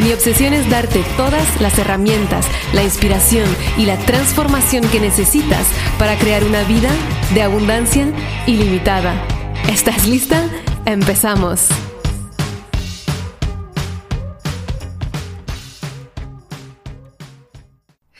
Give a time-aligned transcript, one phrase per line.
[0.00, 5.66] Mi obsesión es darte todas las herramientas, la inspiración y la transformación que necesitas
[5.98, 6.90] para crear una vida
[7.34, 8.06] de abundancia
[8.46, 9.20] ilimitada.
[9.68, 10.48] ¿Estás lista?
[10.86, 11.68] Empezamos.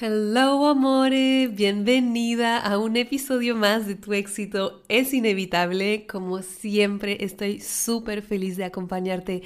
[0.00, 6.06] Hello amore, bienvenida a un episodio más de Tu éxito es inevitable.
[6.06, 9.42] Como siempre, estoy súper feliz de acompañarte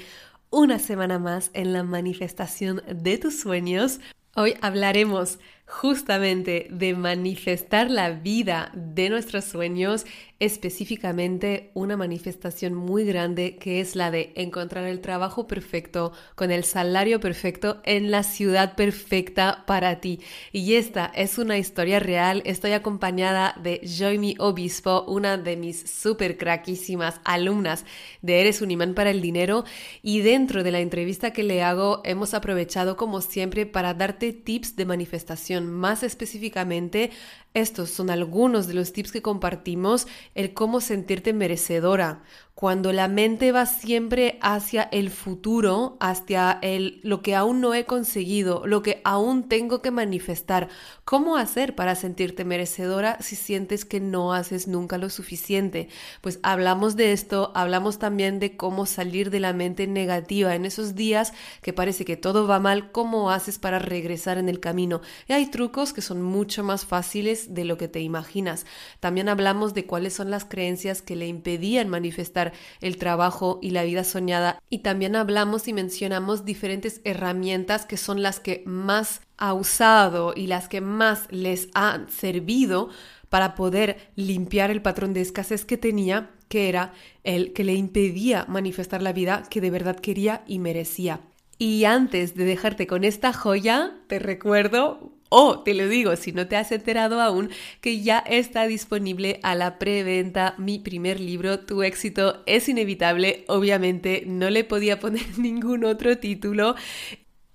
[0.53, 3.99] una semana más en la manifestación de tus sueños.
[4.35, 10.05] Hoy hablaremos justamente de manifestar la vida de nuestros sueños,
[10.39, 16.63] específicamente una manifestación muy grande que es la de encontrar el trabajo perfecto con el
[16.63, 20.19] salario perfecto en la ciudad perfecta para ti.
[20.51, 22.41] Y esta es una historia real.
[22.45, 27.85] Estoy acompañada de Joymi Obispo, una de mis súper craquísimas alumnas
[28.21, 29.63] de Eres un imán para el dinero.
[30.01, 34.75] Y dentro de la entrevista que le hago, hemos aprovechado como siempre para darte tips
[34.75, 37.11] de manifestación más específicamente,
[37.53, 42.23] estos son algunos de los tips que compartimos, el cómo sentirte merecedora,
[42.55, 47.85] cuando la mente va siempre hacia el futuro, hacia el, lo que aún no he
[47.85, 50.69] conseguido, lo que aún tengo que manifestar.
[51.03, 55.89] ¿Cómo hacer para sentirte merecedora si sientes que no haces nunca lo suficiente?
[56.21, 60.93] Pues hablamos de esto, hablamos también de cómo salir de la mente negativa en esos
[60.93, 65.01] días que parece que todo va mal, cómo haces para regresar en el camino.
[65.27, 68.67] Y hay trucos que son mucho más fáciles de lo que te imaginas.
[68.99, 72.42] También hablamos de cuáles son las creencias que le impedían manifestar
[72.81, 74.59] el trabajo y la vida soñada.
[74.69, 80.47] Y también hablamos y mencionamos diferentes herramientas que son las que más ha usado y
[80.47, 82.89] las que más les han servido
[83.29, 86.93] para poder limpiar el patrón de escasez que tenía, que era
[87.23, 91.21] el que le impedía manifestar la vida que de verdad quería y merecía.
[91.57, 96.45] Y antes de dejarte con esta joya, te recuerdo o te lo digo, si no
[96.45, 97.49] te has enterado aún,
[97.81, 103.43] que ya está disponible a la preventa mi primer libro, Tu éxito es inevitable.
[103.47, 106.75] Obviamente no le podía poner ningún otro título.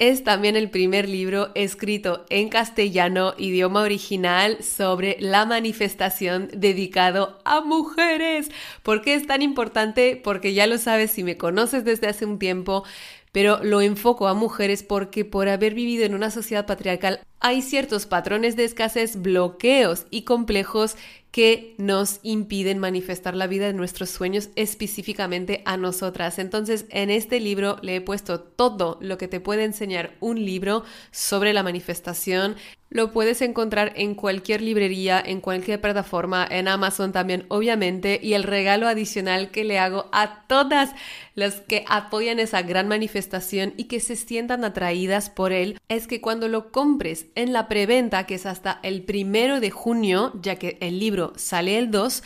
[0.00, 7.60] Es también el primer libro escrito en castellano, idioma original, sobre la manifestación dedicado a
[7.60, 8.49] mujeres.
[8.83, 10.21] ¿Por qué es tan importante?
[10.22, 12.84] Porque ya lo sabes si me conoces desde hace un tiempo
[13.33, 18.06] pero lo enfoco a mujeres porque por haber vivido en una sociedad patriarcal hay ciertos
[18.06, 20.97] patrones de escasez, bloqueos y complejos
[21.31, 26.39] que nos impiden manifestar la vida de nuestros sueños específicamente a nosotras.
[26.39, 30.84] Entonces, en este libro le he puesto todo lo que te puede enseñar un libro
[31.10, 32.56] sobre la manifestación.
[32.91, 38.19] Lo puedes encontrar en cualquier librería, en cualquier plataforma, en Amazon también, obviamente.
[38.22, 40.94] Y el regalo adicional que le hago a todas
[41.34, 46.22] las que apoyan esa gran manifestación y que se sientan atraídas por él es que
[46.22, 50.78] cuando lo compres en la preventa, que es hasta el primero de junio, ya que
[50.81, 52.22] el libro sale el 2,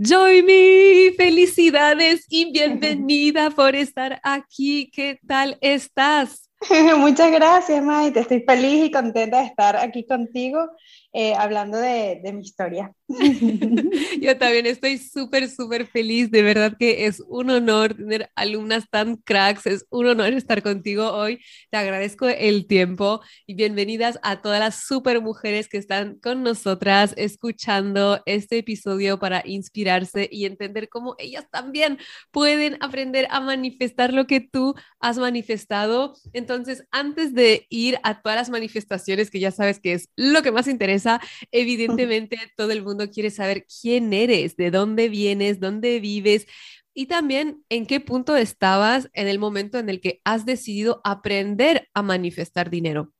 [0.00, 4.92] Joymi, felicidades y bienvenida por estar aquí.
[4.92, 6.48] ¿Qué tal estás?
[6.98, 8.20] Muchas gracias, Maite.
[8.20, 10.70] Estoy feliz y contenta de estar aquí contigo
[11.20, 12.92] eh, hablando de, de, mi historia.
[14.20, 16.30] Yo también estoy súper, súper feliz.
[16.30, 19.66] De verdad que es un honor tener alumnas tan cracks.
[19.66, 21.40] Es un honor estar contigo hoy.
[21.72, 27.14] Te agradezco el tiempo y bienvenidas a todas las super mujeres que están con nosotras
[27.16, 31.98] escuchando este episodio para inspirarse y entender cómo ellas también
[32.30, 36.14] pueden aprender a manifestar lo que tú has manifestado.
[36.32, 40.52] Entonces, antes de ir a todas las manifestaciones, que ya sabes que es lo que
[40.52, 41.07] más interesa,
[41.52, 46.46] evidentemente todo el mundo quiere saber quién eres, de dónde vienes, dónde vives
[46.94, 51.88] y también en qué punto estabas en el momento en el que has decidido aprender
[51.94, 53.12] a manifestar dinero.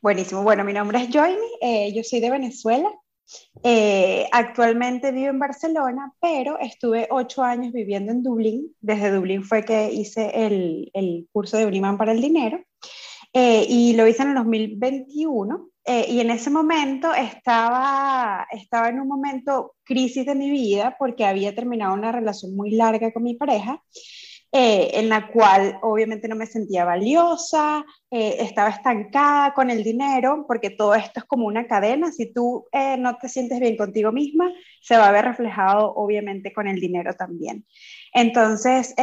[0.00, 0.42] Buenísimo.
[0.42, 2.90] Bueno, mi nombre es Joymi, eh, yo soy de Venezuela.
[3.62, 8.74] Eh, actualmente vivo en Barcelona, pero estuve ocho años viviendo en Dublín.
[8.80, 12.62] Desde Dublín fue que hice el, el curso de Uniman para el Dinero
[13.32, 15.70] eh, y lo hice en el 2021.
[15.84, 21.24] Eh, y en ese momento estaba, estaba en un momento crisis de mi vida porque
[21.24, 23.82] había terminado una relación muy larga con mi pareja,
[24.52, 30.44] eh, en la cual obviamente no me sentía valiosa, eh, estaba estancada con el dinero,
[30.46, 32.66] porque todo esto es como una cadena, si tú
[32.98, 34.52] no te sientes bien contigo misma,
[34.82, 37.66] se va a ver reflejado obviamente con el dinero también.
[38.12, 38.94] Entonces,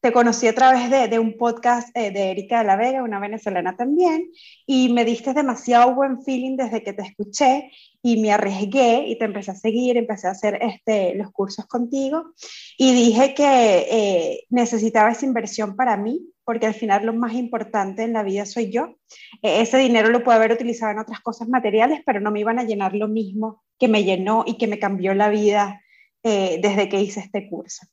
[0.00, 3.76] te conocí a través de, un podcast eh, de Erika de la Vega, una venezolana
[3.76, 4.30] también,
[4.66, 7.70] y me diste demasiado buen feeling desde que te escuché
[8.02, 12.32] y me arriesgué y te empecé a seguir, empecé a hacer este, los cursos contigo
[12.78, 18.02] y dije que eh, necesitaba esa inversión para mí, porque al final lo más importante
[18.02, 18.96] en la vida soy yo.
[19.42, 22.58] E, ese dinero lo puedo haber utilizado en otras cosas materiales, pero no me iban
[22.58, 25.82] a llenar lo mismo que me llenó y que me cambió la vida
[26.22, 27.86] eh, desde que hice este curso.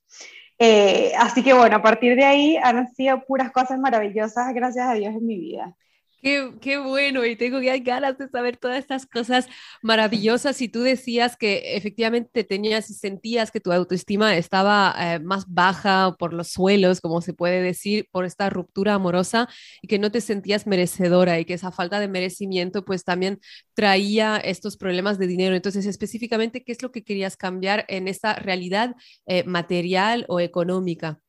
[0.60, 4.94] Eh, así que bueno, a partir de ahí han sido puras cosas maravillosas, gracias a
[4.94, 5.76] Dios, en mi vida.
[6.20, 9.48] Qué, bueno, y tengo hay ganas de saber todas estas cosas
[9.84, 10.62] maravillosas.
[10.62, 16.16] Y tú decías que efectivamente tenías y sentías que tu autoestima estaba eh, más baja
[16.18, 19.48] por los suelos, como se puede decir, por esta ruptura amorosa
[19.82, 23.40] y que no te sentías merecedora y que esa falta de merecimiento pues también
[23.76, 25.56] traía estos problemas de dinero.
[25.56, 28.96] Entonces, específicamente, ¿qué es lo que querías cambiar en esta realidad
[29.28, 31.22] eh, material o económica?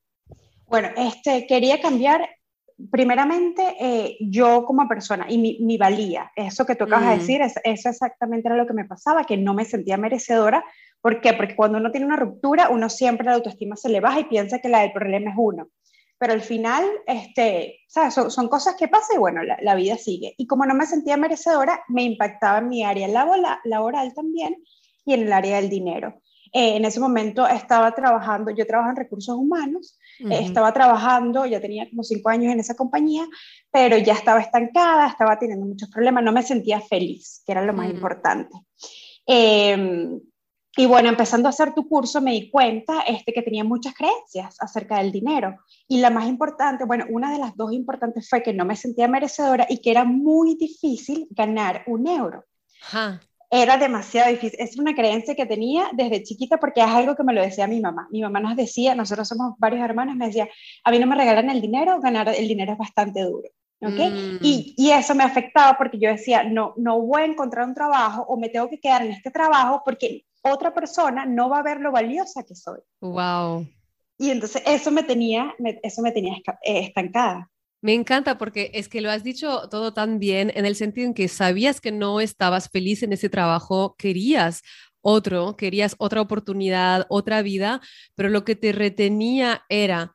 [0.67, 2.29] Bueno, este, quería cambiar
[2.91, 7.19] primeramente, eh, yo como persona y mi, valía, eso que tú acabas de mm.
[7.19, 10.65] decir, eso exactamente era lo que me pasaba, que no me sentía merecedora.
[11.01, 11.33] ¿Por qué?
[11.33, 14.61] Porque cuando uno tiene una ruptura, uno siempre la autoestima se le baja y piensa
[14.61, 15.69] que la del problema es uno.
[16.19, 18.15] Pero al final, este, ¿sabes?
[18.15, 20.35] Son, cosas que pasan y bueno, la, vida sigue.
[20.37, 24.57] Y como no me sentía merecedora, me impactaba en mi área laboral, laboral también
[25.05, 26.21] y en el área del dinero.
[26.53, 31.61] Eh, en ese momento estaba trabajando, yo trabajo en recursos humanos, eh, estaba trabajando, ya
[31.61, 33.27] tenía como cinco años en esa compañía,
[33.71, 37.73] pero ya estaba estancada, estaba teniendo muchos problemas, no me sentía feliz, que era lo
[37.73, 38.57] más importante.
[39.27, 40.21] Em,
[40.77, 44.57] y bueno, empezando a hacer tu curso me di cuenta este, que tenía muchas creencias
[44.61, 45.57] acerca del dinero.
[45.89, 49.09] Y la más importante, bueno, una de las dos importantes fue que no me sentía
[49.09, 52.45] merecedora y que era muy difícil ganar un euro.
[52.83, 54.59] Ajá era demasiado difícil.
[54.61, 57.81] Es una creencia que tenía desde chiquita porque es algo que me lo decía mi
[57.81, 58.09] mamá.
[58.11, 60.49] Mi mamá nos decía, nosotros somos varios hermanos, me decía,
[60.85, 63.49] a mí no me regalan el dinero, ganar el dinero es bastante duro.
[63.81, 64.11] ¿Okay?
[64.11, 64.39] Mm.
[64.43, 68.23] Y, y, eso me afectaba porque yo decía, no, no voy a encontrar un trabajo
[68.23, 71.81] o me tengo que quedar en este trabajo porque otra persona no va a ver
[71.81, 72.81] lo valiosa que soy.
[73.01, 73.69] Wow.
[74.19, 77.49] Y entonces eso me tenía, eso me tenía eh, estancada.
[77.81, 81.15] Me encanta porque es que lo has dicho todo tan bien en el sentido en
[81.15, 84.63] que sabías que no estabas feliz en ese trabajo, querías
[85.01, 87.81] otro, querías otra oportunidad, otra vida,
[88.17, 90.13] pero lo que te retenía era,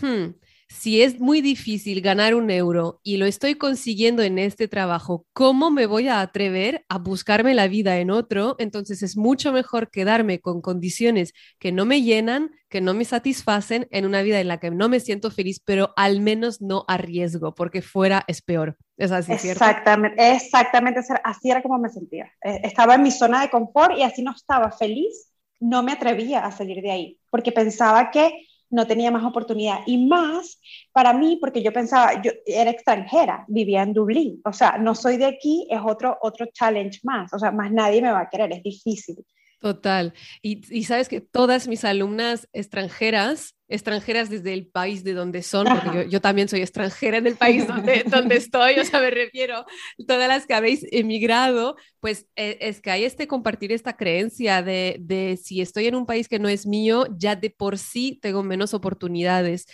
[0.00, 0.34] hmm,
[0.68, 5.70] si es muy difícil ganar un euro y lo estoy consiguiendo en este trabajo, ¿cómo
[5.70, 8.56] me voy a atrever a buscarme la vida en otro?
[8.58, 13.86] Entonces es mucho mejor quedarme con condiciones que no me llenan, que no me satisfacen
[13.90, 17.54] en una vida en la que no me siento feliz, pero al menos no arriesgo,
[17.54, 18.76] porque fuera es peor.
[18.96, 19.64] Es así, ¿cierto?
[19.64, 22.32] Exactamente, exactamente, así era como me sentía.
[22.42, 26.44] Eh, estaba en mi zona de confort y así no estaba feliz, no me atrevía
[26.44, 28.32] a salir de ahí, porque pensaba que
[28.70, 29.80] no tenía más oportunidad.
[29.86, 30.60] Y más
[30.92, 35.16] para mí, porque yo pensaba, yo era extranjera, vivía en Dublín, o sea, no soy
[35.16, 38.52] de aquí, es otro, otro challenge más, o sea, más nadie me va a querer,
[38.52, 39.16] es difícil.
[39.58, 40.12] Total.
[40.42, 45.66] Y, y, sabes que todas mis alumnas extranjeras, extranjeras desde el país de donde son,
[45.66, 49.64] porque yo, también soy extranjera en el país donde, donde estoy, o sea, me refiero,
[50.06, 54.96] todas las que habéis emigrado, pues eh, es que hay este compartir esta creencia de,
[55.00, 58.42] de si estoy en un país que no es mío, ya de por sí tengo
[58.42, 59.66] menos oportunidades.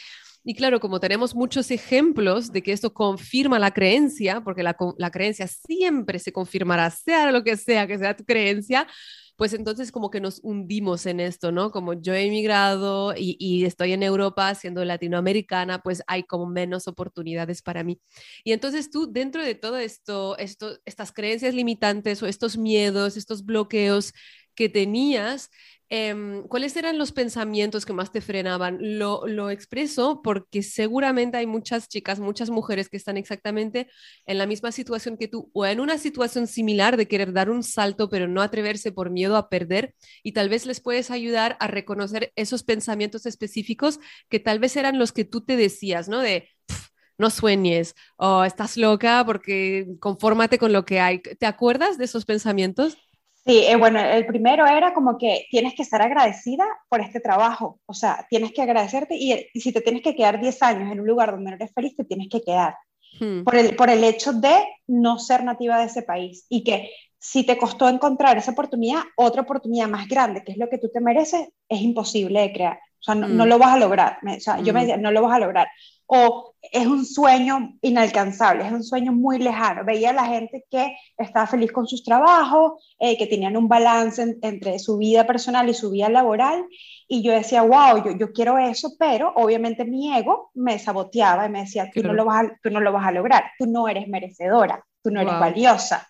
[0.45, 5.11] Y claro, como tenemos muchos ejemplos de que esto confirma la creencia, porque la, la
[5.11, 8.87] creencia siempre se confirmará, sea lo que sea que sea tu creencia,
[9.37, 11.71] pues entonces como que nos hundimos en esto, ¿no?
[11.71, 17.63] Como yo he emigrado y, estoy en Europa siendo latinoamericana, pues hay como menos oportunidades
[17.63, 18.01] para mí.
[18.45, 23.45] Y entonces tú dentro de todo esto, esto estas creencias limitantes o estos miedos, estos
[23.45, 24.13] bloqueos
[24.55, 25.51] que tenías,
[25.95, 28.79] Em, ¿cuáles eran los pensamientos que más te frenaban?
[28.81, 33.91] Lo, lo, expreso porque seguramente hay muchas chicas, muchas mujeres que están exactamente
[34.25, 37.63] en la misma situación que tú o en una situación similar de querer dar un
[37.63, 41.67] salto pero no atreverse por miedo a perder y tal vez les puedes ayudar a
[41.67, 46.21] reconocer esos pensamientos específicos que tal vez eran los que tú te decías, ¿no?
[46.21, 46.49] De
[47.19, 51.21] no sueñes o estás loca porque confórmate con lo que hay.
[51.21, 52.97] ¿Te acuerdas de esos pensamientos?
[53.45, 57.81] Sí, eh, bueno, el primero era como que tienes que estar agradecida por este trabajo,
[57.87, 61.07] o sea, tienes que agradecerte y, si te tienes que quedar 10 años en un
[61.07, 62.77] lugar donde no eres feliz, te tienes que quedar.
[63.19, 63.43] Hmm.
[63.43, 64.55] Por, el, por el hecho de
[64.87, 69.43] no ser nativa de ese país y que si te costó encontrar esa oportunidad, otra
[69.43, 72.77] oportunidad más grande, que es lo que tú te mereces, es imposible de crear.
[72.77, 73.49] O sea, no, no hmm.
[73.49, 74.19] lo vas a lograr.
[74.25, 74.83] O sea, yo me hmm.
[74.83, 75.69] decía, no lo vas a lograr
[76.15, 79.83] o es un sueño inalcanzable, es un sueño muy lejano.
[79.83, 84.37] Veía a la gente que estaba feliz con sus trabajos, eh, que tenían un balance
[84.43, 86.67] entre su vida personal y su vida laboral,
[87.09, 91.49] y yo decía, wow, yo, yo quiero eso, pero obviamente mi ego me saboteaba y
[91.49, 93.89] me decía, tú, no, lo vas a, tú no lo vas a lograr, tú no
[93.89, 96.07] eres merecedora, tú no eres valiosa.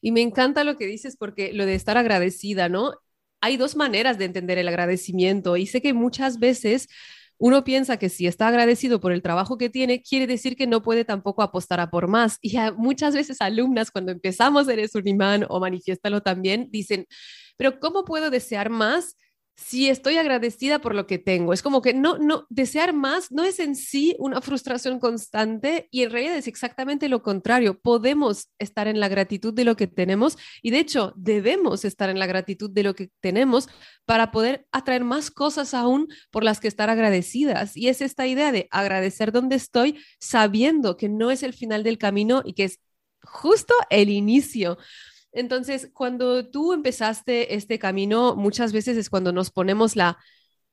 [0.00, 2.94] Y me encanta lo que dices porque lo de estar agradecida, ¿no?
[3.42, 6.88] Hay dos maneras de entender el agradecimiento y sé que muchas veces
[7.38, 10.82] uno piensa que si está agradecido por el trabajo que tiene, quiere decir que no
[10.82, 12.38] puede tampoco apostar a por más.
[12.40, 17.06] Y muchas veces alumnas, cuando empezamos Eres un imán o manifiéstalo también, dicen,
[17.56, 19.16] pero ¿cómo puedo desear más
[19.56, 21.52] si estoy agradecida por lo que tengo.
[21.52, 26.02] Es como que no, no, desear más no es en sí una frustración constante y
[26.02, 27.78] en realidad es exactamente lo contrario.
[27.78, 32.18] Podemos estar en la gratitud de lo que tenemos y de hecho debemos estar en
[32.18, 33.68] la gratitud de lo que tenemos
[34.04, 37.76] para poder atraer más cosas aún por las que estar agradecidas.
[37.76, 41.98] Y es esta idea de agradecer donde estoy sabiendo que no es el final del
[41.98, 42.80] camino y que es
[43.22, 44.78] justo el inicio.
[45.34, 50.18] Entonces, cuando tú empezaste este camino, muchas veces es cuando nos ponemos la,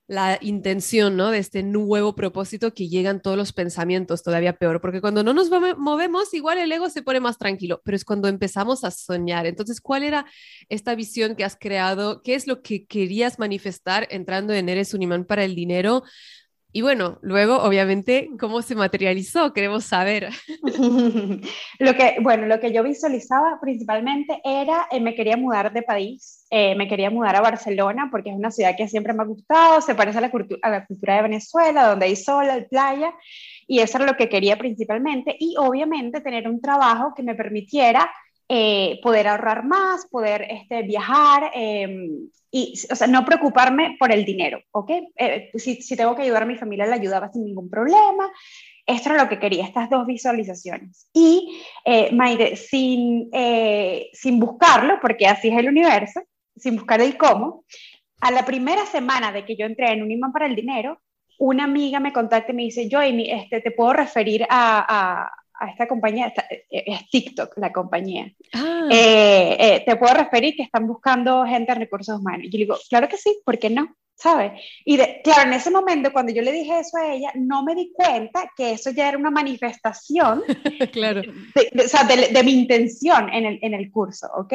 [0.07, 1.31] la intención, ¿no?
[1.31, 5.49] De este nuevo propósito que llegan todos los pensamientos, todavía peor, porque cuando no nos
[5.49, 9.45] movemos, igual el ego se pone más tranquilo, pero es cuando empezamos a soñar.
[9.45, 10.25] Entonces, ¿cuál era
[10.67, 12.21] esta visión que has creado?
[12.23, 16.03] ¿Qué es lo que querías manifestar entrando en Eres un imán para el dinero?
[16.73, 19.51] Y bueno, luego, obviamente, ¿cómo se materializó?
[19.53, 20.29] Queremos saber.
[21.79, 26.45] lo que, bueno, lo que yo visualizaba principalmente era, eh, me quería mudar de país,
[26.49, 29.81] eh, me quería mudar a Barcelona porque es una ciudad que siempre me ha gustado,
[29.81, 33.13] se parece a la, a la cultura de Venezuela, donde hay sol, hay playa,
[33.67, 38.09] y eso era lo que quería principalmente, y obviamente tener un trabajo que me permitiera
[38.47, 44.25] eh, poder ahorrar más, poder este, viajar em, y, o sea, no preocuparme por el
[44.25, 44.91] dinero, ¿ok?
[45.15, 48.29] Eh, si, si, tengo que ayudar a mi familia, la ayudaba sin ningún problema.
[48.85, 51.07] Esto era lo que quería, estas dos visualizaciones.
[51.13, 56.21] Y, eh, Maide, sin, eh, sin buscarlo, porque así es el universo,
[56.57, 57.63] sin buscar el cómo,
[58.19, 60.99] a la primera semana de que yo entré en un imán para el dinero,
[61.39, 65.31] una amiga me contacta y me dice, Joy, este, te puedo referir a,
[65.61, 68.33] a esta compañía, eh, es TikTok la compañía.
[68.53, 68.89] Ah.
[68.91, 72.45] Eh, eh, te puedo referir que están buscando gente en recursos humanos.
[72.45, 73.95] Y yo digo, claro que sí, ¿por qué no?
[74.15, 74.51] ¿Sabes?
[74.85, 77.75] Y de, claro, en ese momento, cuando yo le dije eso a ella, no me
[77.75, 80.43] di cuenta que eso ya era una manifestación
[80.91, 81.21] claro.
[81.21, 84.53] de, o sea, de, mi intención en el, en el curso, ¿ok?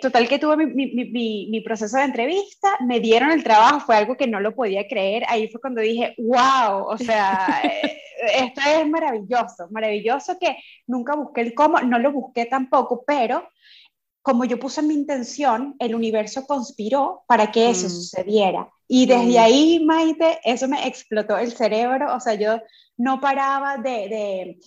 [0.00, 4.16] Total que tuve mi, mi, mi, proceso de entrevista, me dieron el trabajo, fue algo
[4.16, 7.62] que no lo podía creer, ahí fue cuando dije, wow, o sea,
[8.34, 13.48] esto es maravilloso, maravilloso que nunca busqué el cómo, no lo busqué tampoco, pero
[14.22, 17.90] como yo puse mi intención, el universo conspiró para que eso mm.
[17.90, 18.68] sucediera.
[18.86, 19.42] Y desde mm.
[19.42, 22.60] ahí, Maite, eso me explotó el cerebro, o sea, yo
[22.98, 24.58] no paraba de, de,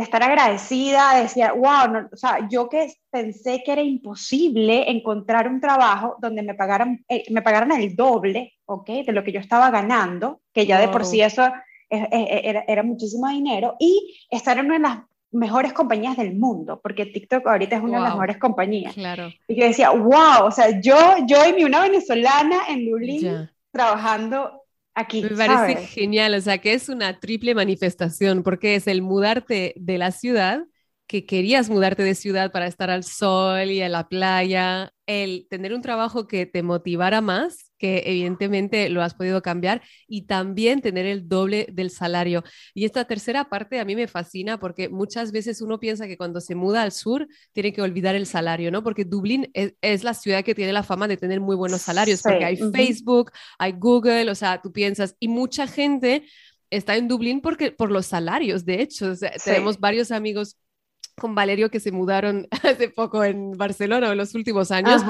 [0.00, 5.60] de estar agradecida, decía, wow, o sea, yo que pensé que era imposible encontrar un
[5.60, 8.88] trabajo donde me pagaran, eh, me pagaran el doble, ¿ok?
[9.06, 11.42] De lo que yo estaba ganando, que ya de por sí eso
[11.90, 14.98] era, era, muchísimo dinero y estar en una de las
[15.32, 18.94] mejores compañías del mundo, porque TikTok ahorita es una de las mejores compañías.
[18.94, 19.28] Claro.
[19.48, 24.59] Y yo decía, wow, o sea, yo, yo y mi una venezolana en Dublín trabajando
[24.94, 25.22] aquí.
[25.22, 29.98] Me parece genial, o sea, que es una triple manifestación, porque es el mudarte de
[29.98, 30.64] la ciudad,
[31.10, 35.74] que querías mudarte de ciudad para estar al sol y en la playa, el tener
[35.74, 41.06] un trabajo que te motivara más, que evidentemente lo has podido cambiar, y también tener
[41.06, 42.44] el doble del salario.
[42.74, 46.40] Y esta tercera parte a mí me fascina porque muchas veces uno piensa que cuando
[46.40, 48.84] se muda al sur tiene que olvidar el salario, ¿no?
[48.84, 52.44] Porque Dublín es, la ciudad que tiene la fama de tener muy buenos salarios, porque
[52.44, 56.22] hay Facebook, hay Google, o sea, tú piensas, y mucha gente
[56.70, 59.12] está en Dublín porque, por los salarios, de hecho.
[59.44, 60.56] Tenemos varios amigos
[61.20, 65.02] con Valerio que se mudaron hace poco en Barcelona en los últimos años.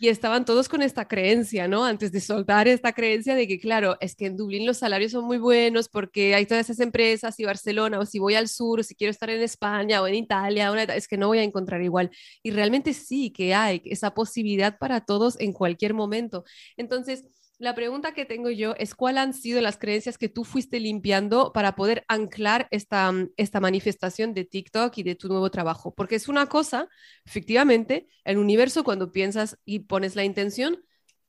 [0.00, 1.84] Y estaban todos con esta creencia, ¿no?
[1.84, 5.24] Antes de soltar esta creencia de que, claro, es que en Dublín los salarios son
[5.24, 8.82] muy buenos porque hay todas esas empresas y Barcelona, o si voy al sur, o
[8.84, 12.12] si quiero estar en España o en Italia, es que no voy a encontrar igual.
[12.44, 16.44] Y realmente sí que hay esa posibilidad para todos en cualquier momento.
[16.76, 17.24] Entonces,
[17.58, 21.52] la pregunta que tengo yo es cuáles han sido las creencias que tú fuiste limpiando
[21.52, 25.92] para poder anclar esta, mm, esta manifestación de TikTok y de tu nuevo trabajo.
[25.94, 26.88] Porque es una cosa,
[27.24, 30.78] efectivamente, el universo cuando piensas y pones la intención,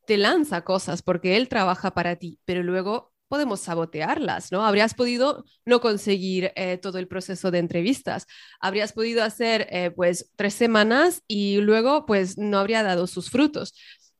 [0.06, 4.66] te lanza cosas porque él trabaja para ti, pero luego podemos sabotearlas, ¿no?
[4.66, 8.26] Habrías podido no conseguir eh, todo el proceso de entrevistas,
[8.60, 13.74] habrías podido hacer eh, pues tres semanas y luego pues no habría dado sus frutos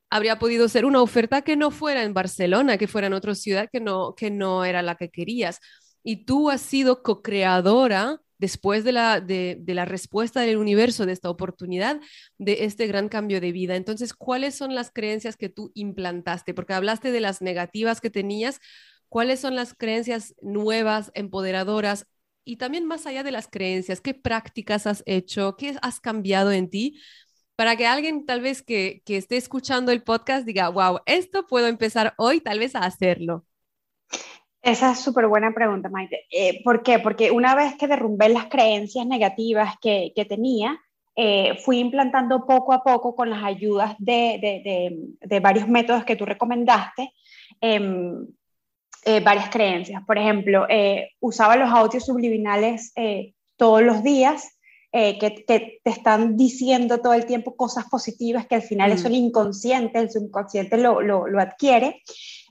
[0.10, 3.70] habría podido ser una oferta que no fuera en Barcelona, que fuera en otra ciudad
[3.72, 5.60] que no, que no era la que querías.
[6.04, 11.30] Y tú has sido co-creadora después de la, de, la respuesta del universo, de esta
[11.30, 12.00] oportunidad,
[12.38, 13.76] de este gran cambio de vida.
[13.76, 16.54] Entonces, ¿cuáles son las creencias que tú implantaste?
[16.54, 18.60] Porque hablaste de las negativas que tenías.
[19.10, 22.08] ¿Cuáles son las creencias nuevas, empoderadoras?
[22.46, 25.56] Y también más allá de las creencias, ¿qué prácticas has hecho?
[25.58, 27.00] ¿Qué has cambiado en ti
[27.60, 32.14] para que alguien tal vez que, esté escuchando el podcast diga, wow, esto puedo empezar
[32.18, 33.44] hoy tal vez a hacerlo?
[34.62, 36.26] Esa es súper buena pregunta, Maite.
[36.32, 37.00] Eh, ¿Por qué?
[37.00, 40.80] Porque una vez que derrumbé las creencias negativas que, tenía,
[41.18, 45.12] eh, fui implantando poco a poco con las ayudas de,
[45.42, 47.12] varios métodos que tú recomendaste,
[47.60, 48.26] em,
[49.04, 50.02] eh, varias creencias.
[50.06, 50.66] Por ejemplo,
[51.20, 52.94] usaba los audios subliminales
[53.58, 54.59] todos los días
[54.92, 59.08] eh, que, te están diciendo todo el tiempo cosas positivas que al final es mm.
[59.08, 62.02] el inconsciente, el subconsciente lo, lo, lo adquiere.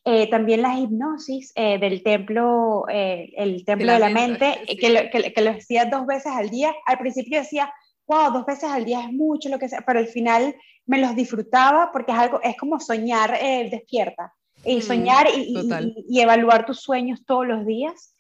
[0.04, 5.32] Eh, también la hipnosis eh, del templo, el templo de la, mente, que, lo, que,
[5.32, 6.72] que, lo hacía dos veces al día.
[6.86, 7.72] Al principio decía,
[8.06, 10.54] wow, dos veces al día es mucho, lo que sea, pero al final
[10.86, 13.36] me los disfrutaba porque es algo, es como soñar
[13.68, 14.32] despierta.
[14.64, 18.14] Y mm, soñar y, y, y, evaluar tus sueños todos los días.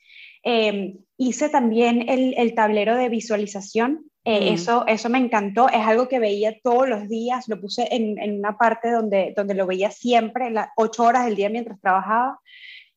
[1.16, 6.18] hice también el, el, tablero de visualización, eh, eso, eso me encantó, es algo que
[6.18, 10.50] veía todos los días, lo puse en, en una parte donde, donde lo veía siempre,
[10.50, 12.38] las ocho horas del día mientras trabajaba.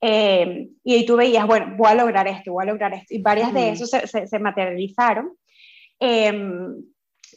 [0.02, 3.14] Eh, y ahí tú veías, bueno, voy a lograr esto, voy a lograr esto.
[3.14, 5.32] Y varias de esos se, se, materializaron.
[6.00, 6.84] Em,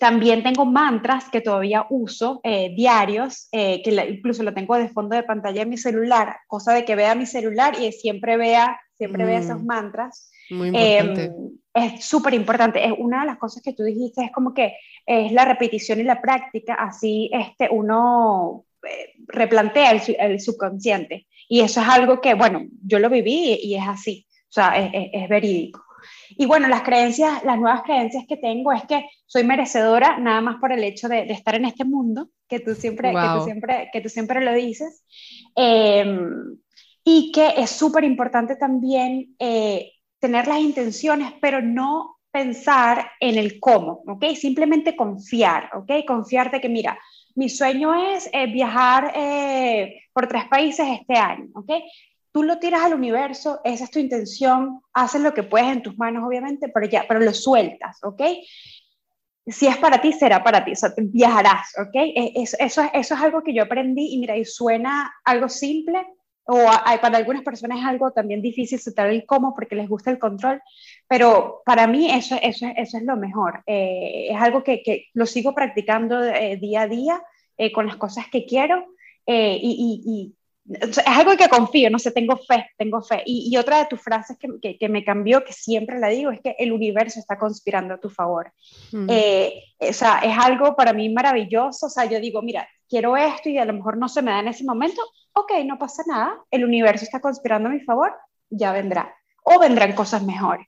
[0.01, 5.23] también tengo mantras que todavía uso, eh, diarios, que incluso lo tengo de fondo de
[5.23, 9.39] pantalla en mi celular, cosa de que vea mi celular y siempre vea, siempre vea
[9.39, 9.67] esos mm.
[9.67, 10.33] mantras.
[10.51, 11.25] Muy importante.
[11.25, 12.85] Em, es súper importante.
[12.85, 16.05] Es una de las cosas que tú dijiste, es como que es la repetición y
[16.05, 21.27] la práctica, así este, uno eh, replantea el, subconsciente.
[21.49, 25.29] Y eso es algo que, bueno, yo lo viví y, es así, o sea, es,
[25.29, 25.83] verídico.
[26.31, 30.57] Y bueno, las creencias, las nuevas creencias que tengo es que soy merecedora nada más
[30.57, 34.01] por el hecho de, estar en este mundo, que tú siempre, que tú siempre, que
[34.01, 35.05] tú siempre lo dices.
[35.55, 36.59] Em,
[37.05, 39.93] y que es súper importante también eh,
[40.25, 44.25] tener las intenciones, pero no pensar en el cómo, ¿ok?
[44.35, 46.07] Simplemente confiar, ¿ok?
[46.07, 46.99] Confiar de que, mira,
[47.35, 51.73] mi sueño es eh, viajar eh, por tres países este año, ¿ok?
[52.33, 55.99] Tú lo tiras al universo, esa es tu intención, haces lo que puedes en tus
[55.99, 58.23] manos, obviamente, pero ya, pero lo sueltas, ¿ok?
[59.47, 61.95] Si es para ti, será para ti, o sea, viajarás, ¿ok?
[61.97, 66.07] E, eso, eso, eso es algo que yo aprendí y mira, y suena algo simple,
[66.47, 70.11] o hay, para algunas personas es algo también difícil aceptar el cómo porque les gusta
[70.11, 70.61] el control,
[71.09, 73.63] pero para mí eso, eso, eso es lo mejor.
[73.67, 77.23] Eh, es algo que, que, lo sigo practicando eh, día a día
[77.57, 78.87] eh, con las cosas que quiero
[79.27, 80.35] y, y,
[80.67, 83.23] es algo que confío, no sé, tengo fe, tengo fe.
[83.27, 86.57] Y, otra de tus frases que, que, me cambió, que siempre la digo, es que
[86.59, 88.51] el universo está conspirando a tu favor.
[88.93, 89.09] Mm.
[89.11, 91.87] o sea, es algo para mí maravilloso.
[91.87, 94.41] O sea, yo digo, mira, quiero esto y a lo mejor no se me da
[94.41, 95.03] en ese momento,
[95.35, 98.13] ok, no pasa nada, el universo está conspirando a mi favor,
[98.51, 99.15] ya vendrá.
[99.43, 100.67] O vendrán cosas mejores.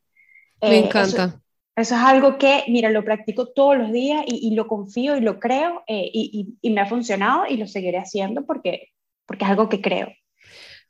[0.61, 1.41] Me eh, encanta.
[1.75, 5.21] Eso, es algo que, mira, lo practico todos los días y, y lo confío y
[5.21, 8.93] lo creo eh, y, y, me ha funcionado y lo seguiré haciendo porque,
[9.27, 10.09] porque es algo que creo.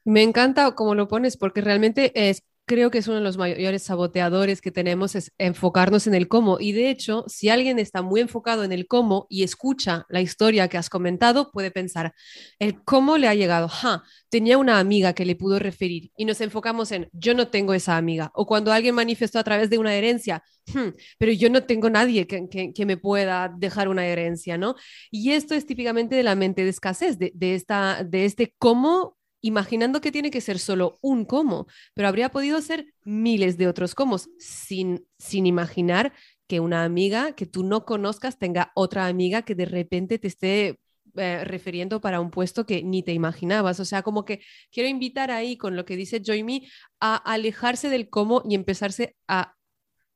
[0.05, 3.85] Me encanta cómo lo pones porque realmente es creo que es uno de los mayores
[3.85, 6.59] saboteadores que tenemos es enfocarnos en el cómo.
[6.61, 10.68] Y de hecho, si alguien está muy enfocado en el cómo y escucha la historia
[10.68, 12.12] que has comentado, puede pensar,
[12.59, 13.68] el cómo le ha llegado.
[13.68, 17.72] Ja, tenía una amiga que le pudo referir y nos enfocamos en, yo no tengo
[17.72, 18.33] esa amiga.
[18.35, 20.42] O cuando alguien manifestó a través de una herencia,
[20.74, 24.74] hmm, pero yo no tengo nadie que, que, me pueda dejar una herencia, ¿no?
[25.11, 29.15] Y esto es típicamente de la mente de escasez, de, de esta, de este cómo
[29.47, 33.95] imaginando que tiene que ser solo un cómo, pero habría podido ser miles de otros
[33.95, 36.13] cómo, sin, sin imaginar
[36.49, 40.81] que una amiga que tú no conozcas tenga otra amiga que de repente te esté
[41.17, 43.81] eh, refiriendo para un puesto que ni te imaginabas.
[43.81, 46.69] O sea, como que quiero invitar ahí con lo que dice Joymi
[47.01, 49.55] a alejarse del cómo y empezarse a,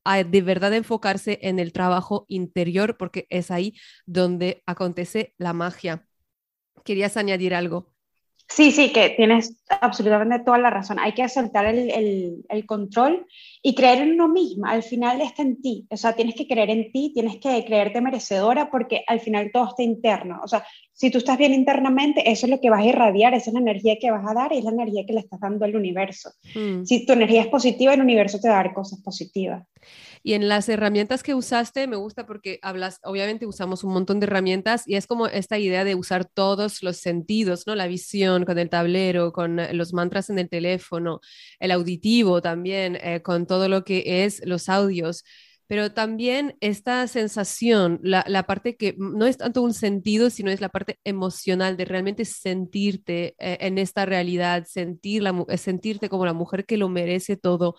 [0.05, 3.75] a de verdad enfocarse en el trabajo interior, porque es ahí
[4.07, 6.07] donde acontece la magia.
[6.85, 7.93] ¿Querías añadir algo?
[8.51, 10.99] Sí, sí, que tienes absolutamente toda la razón.
[10.99, 13.25] Hay que soltar el, el, control
[13.63, 14.73] y creer en uno misma.
[14.73, 15.87] Al final está en ti.
[15.89, 19.69] O sea, tienes que creer en ti, tienes que creerte merecedora porque al final todo
[19.69, 20.41] está interno.
[20.43, 23.49] O sea, si tú estás bien internamente, eso es lo que vas a irradiar, esa
[23.49, 25.65] es la energía que vas a dar y es la energía que le estás dando
[25.65, 26.31] al universo.
[26.55, 26.85] Mm.
[26.85, 29.67] Si tu energía es positiva, el universo te va a dar cosas positivas.
[30.23, 34.27] Y en las herramientas que usaste, me gusta porque hablas, obviamente usamos un montón de
[34.27, 37.75] herramientas y es como esta idea de usar todos los sentidos, ¿no?
[37.75, 41.21] La visión con el tablero, con eh, los mantras en el teléfono,
[41.59, 45.25] el auditivo también, eh, con todo lo que es los audios
[45.67, 50.69] pero también esta sensación, la, parte que no es tanto un sentido, sino es la
[50.69, 56.67] parte emocional de realmente sentirte eh, en esta realidad, sentir la, sentirte como la mujer
[56.67, 57.77] que lo merece todo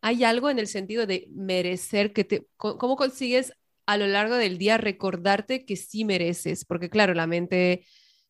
[0.00, 3.52] hay algo en el sentido de merecer que te, ¿cómo consigues
[3.86, 6.64] a lo largo del día recordarte que sí mereces?
[6.64, 7.84] Porque claro, la mente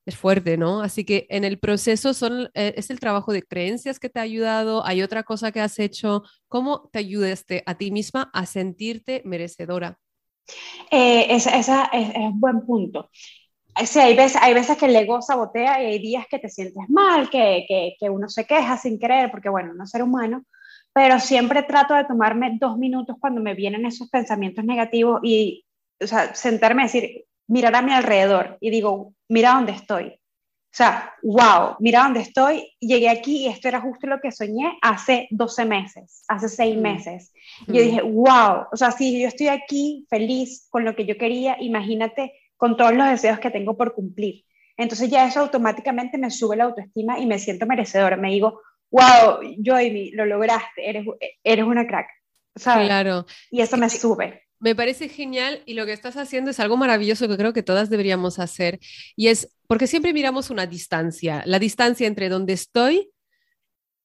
[0.08, 0.80] es fuerte, ¿no?
[0.80, 4.22] Así que en el proceso son, eh, es el trabajo de creencias que te ha
[4.22, 9.20] ayudado, hay otra cosa que has hecho, ¿cómo te ayudaste a ti misma a sentirte
[9.26, 9.98] merecedora?
[10.90, 11.58] Eh, esa,
[11.92, 13.10] es, un buen punto.
[13.84, 16.88] Sí, hay, veces, hay veces que el ego sabotea y hay días que te sientes
[16.88, 20.42] mal, que, que, que uno se queja sin querer, porque bueno, no ser humano,
[20.94, 25.66] pero siempre trato de tomarme dos minutos cuando me vienen esos pensamientos negativos y,
[26.00, 30.18] o sea, sentarme a decir, mirar a mi alrededor y digo, mira dónde estoy.
[30.70, 34.78] O sea, wow, mira dónde estoy, llegué aquí y esto era justo lo que soñé
[34.82, 36.80] hace 12 meses, hace 6 mm.
[36.80, 37.32] meses.
[37.66, 37.84] Y yo mm.
[37.84, 42.32] dije, wow, o sea, si yo estoy aquí feliz con lo que yo quería, imagínate
[42.56, 44.44] con todos los deseos que tengo por cumplir.
[44.76, 48.16] Entonces ya eso automáticamente me sube la autoestima y me siento merecedora.
[48.16, 51.06] Me digo, wow, Joy, lo lograste, eres,
[51.42, 52.08] eres una crack.
[52.54, 53.26] Claro.
[53.50, 54.47] Y eso me sube.
[54.60, 57.90] Me parece genial y lo que estás haciendo es algo maravilloso que creo que todas
[57.90, 58.80] deberíamos hacer.
[59.14, 63.10] Y es porque siempre miramos una distancia, la distancia entre donde estoy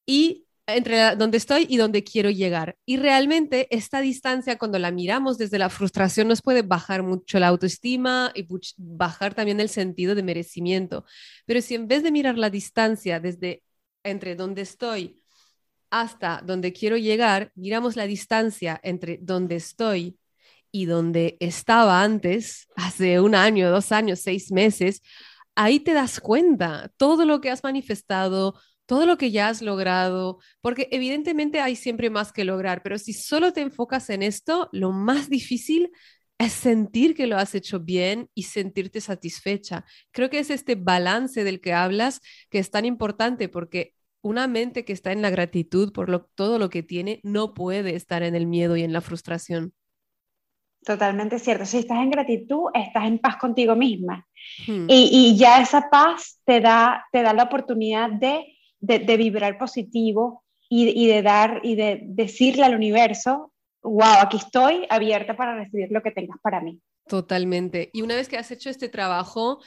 [0.05, 2.77] y entre donde estoy y donde quiero llegar.
[2.85, 7.47] Y realmente esta distancia, cuando la miramos desde la frustración, nos puede bajar mucho la
[7.47, 11.05] autoestima y bajar también el sentido de merecimiento.
[11.45, 13.63] Pero si en vez de mirar la distancia desde
[14.03, 15.19] entre donde estoy
[15.89, 20.17] hasta donde quiero llegar, miramos la distancia entre donde estoy
[20.73, 25.01] y donde estaba antes, hace un año, dos años, seis meses,
[25.55, 30.39] ahí te das cuenta todo lo que has manifestado, todo lo que ya has logrado,
[30.61, 34.91] porque evidentemente hay siempre más que lograr, pero si solo te enfocas en esto, lo
[34.91, 35.91] más difícil
[36.39, 39.85] es sentir que lo has hecho bien y sentirte satisfecha.
[40.11, 44.85] Creo que es este balance del que hablas que es tan importante porque una mente
[44.85, 48.47] que está en la gratitud por todo lo que tiene no puede estar en el
[48.47, 49.73] miedo y en la frustración.
[50.85, 51.65] Totalmente cierto.
[51.65, 54.27] Si estás en gratitud, estás en paz contigo misma.
[54.67, 54.85] Hmm.
[54.89, 60.89] Y, ya esa paz te da, te da la oportunidad de, de, vibrar positivo y,
[60.89, 66.01] y, de dar y de decirle al universo wow, aquí estoy abierta para recibir lo
[66.01, 66.79] que tengas para mí.
[67.07, 67.89] Totalmente.
[67.93, 69.61] Y una vez que has hecho este trabajo,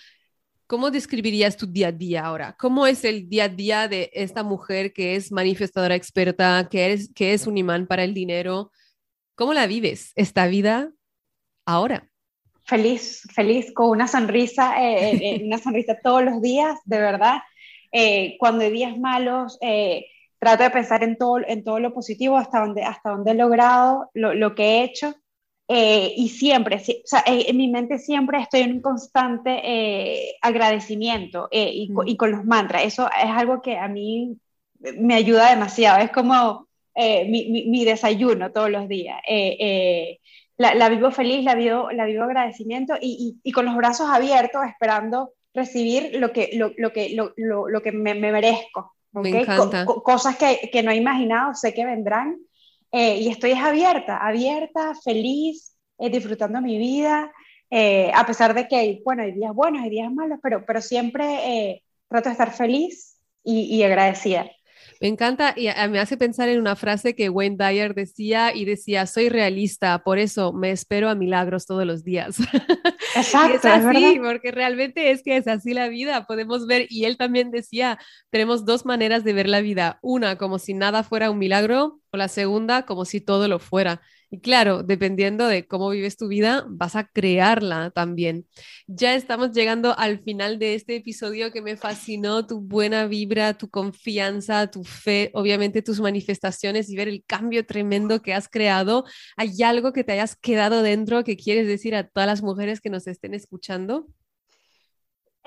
[0.66, 2.56] ¿cómo describirías tu día a día ahora?
[2.58, 7.12] ¿Cómo es el día a día de esta mujer que es manifestadora experta, que es,
[7.14, 8.72] que es un imán para el dinero?
[9.34, 10.92] ¿Cómo la vives esta vida
[11.66, 12.08] ahora?
[12.64, 17.42] Feliz, feliz, con una sonrisa, eh, eh, eh, una sonrisa todos los días, de verdad.
[18.38, 19.58] cuando hay días malos,
[20.38, 24.10] trato de pensar en todo, en todo lo positivo, hasta donde, hasta donde he logrado,
[24.14, 25.14] lo, lo que he hecho.
[25.68, 30.36] Eh, y siempre, o sea, eh, en mi mente siempre estoy en un constante eh,
[30.40, 32.06] agradecimiento y, mm.
[32.06, 32.84] y, con los mantras.
[32.84, 34.38] Eso es algo que a mí
[34.78, 35.98] me ayuda demasiado.
[35.98, 39.20] Es como mi, mi, desayuno todos los días.
[40.58, 44.62] La, la, vivo feliz, la vivo, la vivo agradecimiento y, y, con los brazos abiertos
[44.66, 47.32] esperando recibir lo que, lo, lo que, lo,
[47.68, 49.84] lo que me, me merezco Me encanta.
[49.84, 52.38] cosas que, que, no he imaginado, sé que vendrán.
[52.92, 57.32] Eh, y estoy abierta, abierta, feliz, eh, disfrutando mi vida,
[57.68, 61.82] eh, a pesar de que, bueno, hay días buenos, hay días malos, pero, pero siempre
[62.08, 64.46] trato de estar feliz y, y agradecida.
[65.00, 69.06] Me encanta y me hace pensar en una frase que Wayne Dyer decía y decía,
[69.06, 72.38] soy realista, por eso me espero a milagros todos los días.
[73.16, 73.56] Exacto.
[73.56, 77.50] es así, porque realmente es que es así la vida, podemos ver, y él también
[77.50, 77.98] decía,
[78.30, 82.16] tenemos dos maneras de ver la vida, una como si nada fuera un milagro o
[82.16, 84.00] la segunda como si todo lo fuera.
[84.30, 88.46] Y claro, dependiendo de cómo vives tu vida, vas a crearla también.
[88.88, 93.70] Ya estamos llegando al final de este episodio que me fascinó, tu buena vibra, tu
[93.70, 99.04] confianza, tu fe, obviamente tus manifestaciones y ver el cambio tremendo que has creado.
[99.36, 102.90] ¿Hay algo que te hayas quedado dentro que quieres decir a todas las mujeres que
[102.90, 104.08] nos estén escuchando?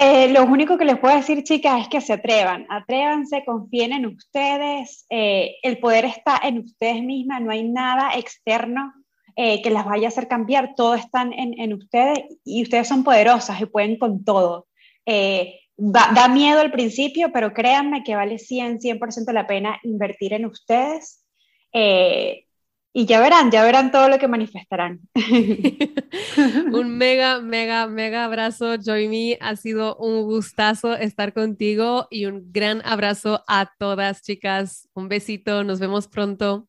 [0.02, 4.06] Eh, lo único que les puedo decir, chicas, es que se atrevan, atrévanse, confíen en
[4.06, 8.94] ustedes, eh, el poder está en ustedes mismas, no hay nada externo
[9.36, 13.04] eh, que las vaya a hacer cambiar, todo está en, en, ustedes y ustedes son
[13.04, 14.68] poderosas y pueden con todo.
[15.06, 20.46] Da, da, miedo al principio, pero créanme que vale 100, 100% la pena invertir en
[20.46, 21.26] ustedes
[22.92, 25.02] y ya verán, ya verán todo lo que manifestarán.
[26.72, 29.38] un mega, mega, mega abrazo, Joymi.
[29.42, 34.90] Ha sido un gustazo estar contigo y un gran abrazo a todas, chicas.
[34.94, 36.69] Un besito, nos vemos pronto.